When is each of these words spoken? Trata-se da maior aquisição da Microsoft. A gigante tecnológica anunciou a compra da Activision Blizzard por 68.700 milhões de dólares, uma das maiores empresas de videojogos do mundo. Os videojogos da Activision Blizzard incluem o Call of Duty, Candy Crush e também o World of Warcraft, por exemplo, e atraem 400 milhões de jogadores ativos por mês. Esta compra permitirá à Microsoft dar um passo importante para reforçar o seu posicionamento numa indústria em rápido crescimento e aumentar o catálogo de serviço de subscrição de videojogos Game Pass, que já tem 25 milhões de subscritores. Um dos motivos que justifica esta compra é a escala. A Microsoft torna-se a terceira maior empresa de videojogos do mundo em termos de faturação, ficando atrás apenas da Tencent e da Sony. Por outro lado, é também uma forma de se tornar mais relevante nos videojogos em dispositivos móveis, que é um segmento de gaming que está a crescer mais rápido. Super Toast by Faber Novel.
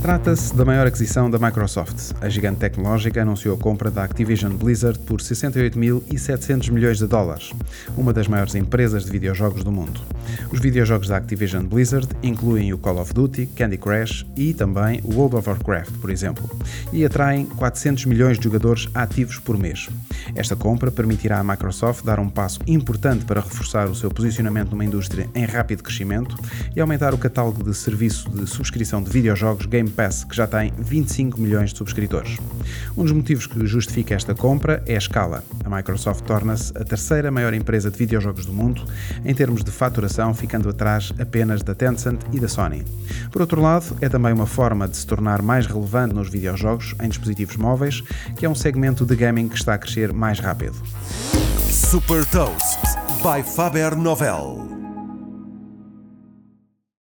Trata-se 0.00 0.54
da 0.54 0.64
maior 0.64 0.86
aquisição 0.86 1.28
da 1.28 1.38
Microsoft. 1.38 2.12
A 2.20 2.28
gigante 2.28 2.60
tecnológica 2.60 3.20
anunciou 3.20 3.56
a 3.56 3.58
compra 3.58 3.90
da 3.90 4.04
Activision 4.04 4.52
Blizzard 4.52 4.98
por 5.00 5.20
68.700 5.20 6.70
milhões 6.70 6.98
de 6.98 7.06
dólares, 7.06 7.52
uma 7.96 8.12
das 8.12 8.28
maiores 8.28 8.54
empresas 8.54 9.04
de 9.04 9.10
videojogos 9.10 9.64
do 9.64 9.72
mundo. 9.72 10.00
Os 10.52 10.60
videojogos 10.60 11.08
da 11.08 11.16
Activision 11.16 11.64
Blizzard 11.64 12.08
incluem 12.22 12.72
o 12.72 12.78
Call 12.78 13.00
of 13.00 13.12
Duty, 13.12 13.46
Candy 13.46 13.76
Crush 13.76 14.26
e 14.36 14.54
também 14.54 15.00
o 15.04 15.14
World 15.14 15.36
of 15.36 15.48
Warcraft, 15.48 15.92
por 16.00 16.10
exemplo, 16.10 16.48
e 16.92 17.04
atraem 17.04 17.44
400 17.44 18.06
milhões 18.06 18.38
de 18.38 18.44
jogadores 18.44 18.88
ativos 18.94 19.38
por 19.38 19.58
mês. 19.58 19.88
Esta 20.34 20.56
compra 20.56 20.90
permitirá 20.90 21.38
à 21.38 21.44
Microsoft 21.44 22.04
dar 22.04 22.18
um 22.18 22.28
passo 22.28 22.60
importante 22.66 23.24
para 23.24 23.40
reforçar 23.40 23.88
o 23.88 23.94
seu 23.94 24.10
posicionamento 24.10 24.70
numa 24.70 24.84
indústria 24.84 25.28
em 25.34 25.44
rápido 25.44 25.82
crescimento 25.82 26.36
e 26.74 26.80
aumentar 26.80 27.14
o 27.14 27.18
catálogo 27.18 27.62
de 27.62 27.74
serviço 27.74 28.30
de 28.30 28.46
subscrição 28.46 29.02
de 29.02 29.10
videojogos 29.10 29.66
Game 29.66 29.90
Pass, 29.90 30.24
que 30.24 30.36
já 30.36 30.46
tem 30.46 30.72
25 30.78 31.40
milhões 31.40 31.72
de 31.72 31.78
subscritores. 31.78 32.36
Um 32.96 33.02
dos 33.02 33.12
motivos 33.12 33.46
que 33.46 33.66
justifica 33.66 34.14
esta 34.14 34.34
compra 34.34 34.82
é 34.86 34.94
a 34.94 34.98
escala. 34.98 35.44
A 35.64 35.74
Microsoft 35.74 36.24
torna-se 36.24 36.72
a 36.76 36.84
terceira 36.84 37.30
maior 37.30 37.54
empresa 37.54 37.90
de 37.90 37.98
videojogos 37.98 38.46
do 38.46 38.52
mundo 38.52 38.84
em 39.24 39.34
termos 39.34 39.62
de 39.64 39.70
faturação, 39.70 40.17
ficando 40.34 40.68
atrás 40.68 41.12
apenas 41.18 41.62
da 41.62 41.74
Tencent 41.74 42.20
e 42.32 42.40
da 42.40 42.48
Sony. 42.48 42.84
Por 43.30 43.40
outro 43.40 43.60
lado, 43.60 43.96
é 44.00 44.08
também 44.08 44.32
uma 44.32 44.46
forma 44.46 44.88
de 44.88 44.96
se 44.96 45.06
tornar 45.06 45.42
mais 45.42 45.66
relevante 45.66 46.14
nos 46.14 46.28
videojogos 46.28 46.94
em 47.02 47.08
dispositivos 47.08 47.56
móveis, 47.56 48.02
que 48.36 48.44
é 48.44 48.48
um 48.48 48.54
segmento 48.54 49.04
de 49.04 49.16
gaming 49.16 49.48
que 49.48 49.56
está 49.56 49.74
a 49.74 49.78
crescer 49.78 50.12
mais 50.12 50.40
rápido. 50.40 50.76
Super 51.70 52.24
Toast 52.26 52.80
by 53.22 53.42
Faber 53.42 53.96
Novel. 53.96 54.87